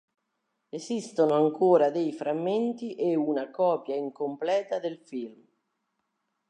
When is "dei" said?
1.91-2.11